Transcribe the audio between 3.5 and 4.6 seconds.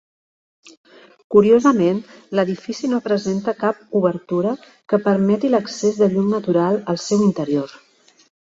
cap obertura